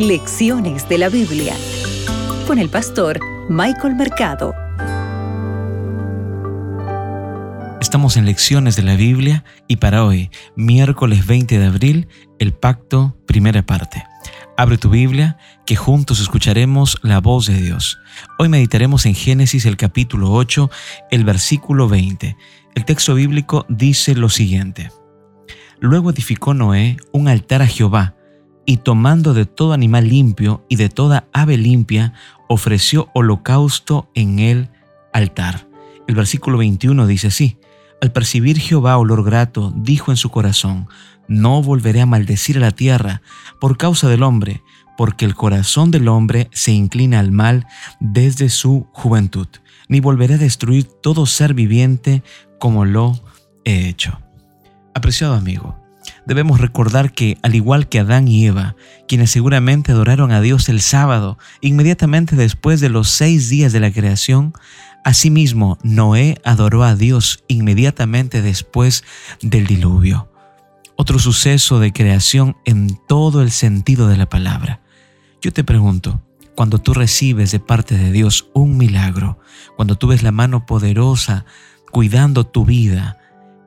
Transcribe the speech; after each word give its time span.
Lecciones 0.00 0.88
de 0.88 0.96
la 0.96 1.10
Biblia 1.10 1.54
con 2.46 2.58
el 2.58 2.70
pastor 2.70 3.20
Michael 3.50 3.96
Mercado. 3.96 4.54
Estamos 7.82 8.16
en 8.16 8.24
Lecciones 8.24 8.76
de 8.76 8.82
la 8.82 8.96
Biblia 8.96 9.44
y 9.68 9.76
para 9.76 10.02
hoy, 10.06 10.30
miércoles 10.56 11.26
20 11.26 11.58
de 11.58 11.66
abril, 11.66 12.08
el 12.38 12.54
pacto, 12.54 13.14
primera 13.26 13.60
parte. 13.66 14.02
Abre 14.56 14.78
tu 14.78 14.88
Biblia, 14.88 15.36
que 15.66 15.76
juntos 15.76 16.18
escucharemos 16.20 16.96
la 17.02 17.20
voz 17.20 17.44
de 17.44 17.60
Dios. 17.60 17.98
Hoy 18.38 18.48
meditaremos 18.48 19.04
en 19.04 19.14
Génesis 19.14 19.66
el 19.66 19.76
capítulo 19.76 20.32
8, 20.32 20.70
el 21.10 21.24
versículo 21.24 21.90
20. 21.90 22.38
El 22.74 22.84
texto 22.86 23.14
bíblico 23.16 23.66
dice 23.68 24.14
lo 24.14 24.30
siguiente. 24.30 24.90
Luego 25.78 26.08
edificó 26.08 26.54
Noé 26.54 26.96
un 27.12 27.28
altar 27.28 27.60
a 27.60 27.66
Jehová, 27.66 28.14
y 28.70 28.76
tomando 28.76 29.34
de 29.34 29.46
todo 29.46 29.72
animal 29.72 30.08
limpio 30.08 30.64
y 30.68 30.76
de 30.76 30.88
toda 30.88 31.26
ave 31.32 31.56
limpia, 31.56 32.12
ofreció 32.48 33.10
holocausto 33.14 34.08
en 34.14 34.38
el 34.38 34.68
altar. 35.12 35.66
El 36.06 36.14
versículo 36.14 36.58
21 36.58 37.08
dice 37.08 37.26
así, 37.26 37.58
al 38.00 38.12
percibir 38.12 38.60
Jehová 38.60 38.96
olor 38.96 39.24
grato, 39.24 39.72
dijo 39.74 40.12
en 40.12 40.16
su 40.16 40.30
corazón, 40.30 40.86
no 41.26 41.64
volveré 41.64 42.00
a 42.00 42.06
maldecir 42.06 42.58
a 42.58 42.60
la 42.60 42.70
tierra 42.70 43.22
por 43.60 43.76
causa 43.76 44.08
del 44.08 44.22
hombre, 44.22 44.62
porque 44.96 45.24
el 45.24 45.34
corazón 45.34 45.90
del 45.90 46.06
hombre 46.06 46.48
se 46.52 46.70
inclina 46.70 47.18
al 47.18 47.32
mal 47.32 47.66
desde 47.98 48.48
su 48.50 48.86
juventud, 48.92 49.48
ni 49.88 49.98
volveré 49.98 50.34
a 50.34 50.38
destruir 50.38 50.84
todo 50.84 51.26
ser 51.26 51.54
viviente 51.54 52.22
como 52.60 52.84
lo 52.84 53.18
he 53.64 53.88
hecho. 53.88 54.20
Apreciado 54.94 55.34
amigo, 55.34 55.79
debemos 56.26 56.60
recordar 56.60 57.12
que, 57.12 57.38
al 57.42 57.54
igual 57.54 57.88
que 57.88 58.00
Adán 58.00 58.28
y 58.28 58.46
Eva, 58.46 58.76
quienes 59.08 59.30
seguramente 59.30 59.92
adoraron 59.92 60.32
a 60.32 60.40
Dios 60.40 60.68
el 60.68 60.80
sábado, 60.80 61.38
inmediatamente 61.60 62.36
después 62.36 62.80
de 62.80 62.88
los 62.88 63.08
seis 63.08 63.48
días 63.48 63.72
de 63.72 63.80
la 63.80 63.92
creación, 63.92 64.52
asimismo 65.04 65.78
Noé 65.82 66.40
adoró 66.44 66.84
a 66.84 66.94
Dios 66.94 67.44
inmediatamente 67.48 68.42
después 68.42 69.04
del 69.40 69.66
diluvio. 69.66 70.30
Otro 70.96 71.18
suceso 71.18 71.80
de 71.80 71.92
creación 71.92 72.56
en 72.64 72.98
todo 73.08 73.42
el 73.42 73.50
sentido 73.50 74.08
de 74.08 74.16
la 74.16 74.28
palabra. 74.28 74.80
Yo 75.40 75.52
te 75.52 75.64
pregunto, 75.64 76.22
cuando 76.54 76.78
tú 76.78 76.92
recibes 76.92 77.52
de 77.52 77.60
parte 77.60 77.96
de 77.96 78.12
Dios 78.12 78.50
un 78.52 78.76
milagro, 78.76 79.38
cuando 79.76 79.96
tú 79.96 80.08
ves 80.08 80.22
la 80.22 80.32
mano 80.32 80.66
poderosa 80.66 81.46
cuidando 81.90 82.44
tu 82.44 82.64
vida, 82.64 83.19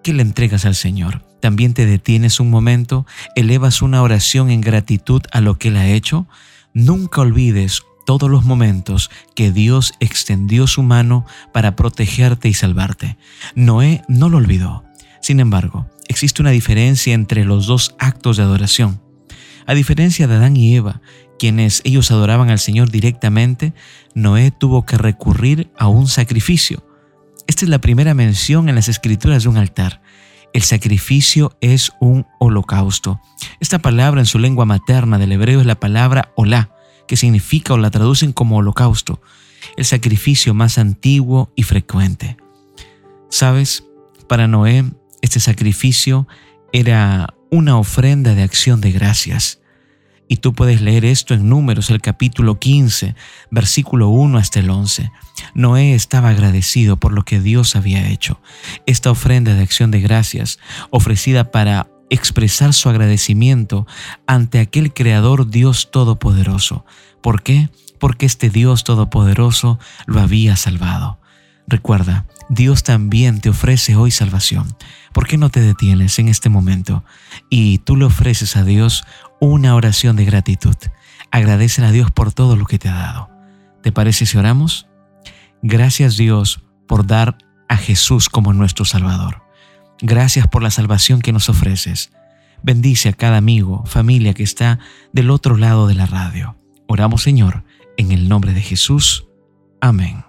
¿qué 0.03 0.13
le 0.13 0.21
entregas 0.21 0.65
al 0.65 0.75
Señor? 0.75 1.23
también 1.43 1.73
te 1.73 1.85
detienes 1.85 2.39
un 2.39 2.49
momento, 2.49 3.05
elevas 3.35 3.81
una 3.81 4.01
oración 4.01 4.49
en 4.49 4.61
gratitud 4.61 5.21
a 5.33 5.41
lo 5.41 5.57
que 5.57 5.67
Él 5.67 5.75
ha 5.75 5.89
hecho, 5.89 6.25
nunca 6.73 7.19
olvides 7.19 7.81
todos 8.05 8.29
los 8.29 8.45
momentos 8.45 9.11
que 9.35 9.51
Dios 9.51 9.91
extendió 9.99 10.67
su 10.67 10.83
mano 10.83 11.25
para 11.51 11.75
protegerte 11.75 12.47
y 12.47 12.53
salvarte. 12.53 13.17
Noé 13.55 14.03
no 14.07 14.29
lo 14.29 14.37
olvidó. 14.37 14.85
Sin 15.21 15.41
embargo, 15.41 15.85
existe 16.07 16.41
una 16.41 16.51
diferencia 16.51 17.13
entre 17.13 17.43
los 17.43 17.67
dos 17.67 17.93
actos 17.99 18.37
de 18.37 18.43
adoración. 18.43 19.01
A 19.65 19.73
diferencia 19.73 20.27
de 20.27 20.35
Adán 20.35 20.55
y 20.55 20.77
Eva, 20.77 21.01
quienes 21.37 21.81
ellos 21.83 22.09
adoraban 22.09 22.49
al 22.49 22.59
Señor 22.59 22.89
directamente, 22.89 23.73
Noé 24.15 24.51
tuvo 24.51 24.85
que 24.85 24.97
recurrir 24.97 25.73
a 25.77 25.89
un 25.89 26.07
sacrificio. 26.07 26.85
Esta 27.47 27.65
es 27.65 27.69
la 27.69 27.79
primera 27.79 28.13
mención 28.13 28.69
en 28.69 28.75
las 28.75 28.89
escrituras 28.89 29.43
de 29.43 29.49
un 29.49 29.57
altar. 29.57 30.01
El 30.53 30.61
sacrificio 30.61 31.57
es 31.61 31.91
un 31.99 32.27
holocausto. 32.39 33.19
Esta 33.59 33.79
palabra 33.79 34.21
en 34.21 34.27
su 34.27 34.37
lengua 34.37 34.65
materna 34.65 35.17
del 35.17 35.31
hebreo 35.31 35.59
es 35.59 35.65
la 35.65 35.79
palabra 35.79 36.31
olá, 36.35 36.75
que 37.07 37.17
significa 37.17 37.73
o 37.73 37.77
la 37.77 37.91
traducen 37.91 38.33
como 38.33 38.57
holocausto, 38.57 39.21
el 39.77 39.85
sacrificio 39.85 40.53
más 40.53 40.77
antiguo 40.77 41.51
y 41.55 41.63
frecuente. 41.63 42.37
¿Sabes? 43.29 43.83
Para 44.27 44.47
Noé, 44.47 44.85
este 45.21 45.39
sacrificio 45.39 46.27
era 46.71 47.33
una 47.49 47.77
ofrenda 47.77 48.35
de 48.35 48.43
acción 48.43 48.79
de 48.79 48.91
gracias. 48.91 49.59
Y 50.27 50.37
tú 50.37 50.53
puedes 50.53 50.81
leer 50.81 51.05
esto 51.05 51.33
en 51.33 51.49
Números, 51.49 51.89
el 51.89 52.01
capítulo 52.01 52.59
15, 52.59 53.15
versículo 53.51 54.09
1 54.09 54.37
hasta 54.37 54.59
el 54.59 54.69
11. 54.69 55.11
Noé 55.53 55.93
estaba 55.93 56.29
agradecido 56.29 56.97
por 56.97 57.11
lo 57.13 57.23
que 57.23 57.39
Dios 57.39 57.75
había 57.75 58.09
hecho. 58.09 58.41
Esta 58.85 59.11
ofrenda 59.11 59.53
de 59.53 59.61
acción 59.61 59.91
de 59.91 60.01
gracias, 60.01 60.59
ofrecida 60.89 61.51
para 61.51 61.87
expresar 62.09 62.73
su 62.73 62.89
agradecimiento 62.89 63.87
ante 64.27 64.59
aquel 64.59 64.93
Creador 64.93 65.49
Dios 65.49 65.91
Todopoderoso. 65.91 66.85
¿Por 67.21 67.41
qué? 67.41 67.69
Porque 67.99 68.25
este 68.25 68.49
Dios 68.49 68.83
Todopoderoso 68.83 69.79
lo 70.05 70.21
había 70.21 70.55
salvado. 70.55 71.19
Recuerda, 71.67 72.25
Dios 72.49 72.83
también 72.83 73.39
te 73.39 73.49
ofrece 73.49 73.95
hoy 73.95 74.11
salvación. 74.11 74.75
¿Por 75.13 75.27
qué 75.27 75.37
no 75.37 75.49
te 75.49 75.61
detienes 75.61 76.19
en 76.19 76.27
este 76.27 76.49
momento 76.49 77.03
y 77.49 77.77
tú 77.79 77.95
le 77.95 78.05
ofreces 78.05 78.57
a 78.57 78.63
Dios 78.63 79.05
una 79.43 79.75
oración 79.75 80.15
de 80.15 80.25
gratitud? 80.25 80.75
Agradecen 81.31 81.83
a 81.85 81.91
Dios 81.91 82.11
por 82.11 82.31
todo 82.31 82.55
lo 82.55 82.65
que 82.65 82.79
te 82.79 82.89
ha 82.89 82.93
dado. 82.93 83.29
¿Te 83.81 83.91
parece 83.91 84.25
si 84.25 84.37
oramos? 84.37 84.87
Gracias 85.61 86.17
Dios 86.17 86.63
por 86.87 87.05
dar 87.05 87.37
a 87.67 87.77
Jesús 87.77 88.29
como 88.29 88.53
nuestro 88.53 88.85
Salvador. 88.85 89.43
Gracias 90.01 90.47
por 90.47 90.63
la 90.63 90.71
salvación 90.71 91.21
que 91.21 91.33
nos 91.33 91.49
ofreces. 91.49 92.11
Bendice 92.61 93.09
a 93.09 93.13
cada 93.13 93.37
amigo, 93.37 93.83
familia 93.85 94.33
que 94.33 94.43
está 94.43 94.79
del 95.11 95.29
otro 95.29 95.57
lado 95.57 95.87
de 95.87 95.95
la 95.95 96.05
radio. 96.05 96.55
Oramos 96.87 97.23
Señor, 97.23 97.63
en 97.97 98.11
el 98.11 98.29
nombre 98.29 98.53
de 98.53 98.61
Jesús. 98.61 99.27
Amén. 99.81 100.23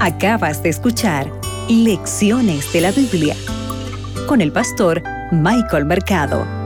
Acabas 0.00 0.62
de 0.62 0.70
escuchar 0.70 1.30
Lecciones 1.68 2.72
de 2.72 2.80
la 2.80 2.90
Biblia 2.90 3.36
con 4.26 4.40
el 4.40 4.50
pastor 4.50 5.02
Michael 5.30 5.84
Mercado. 5.84 6.59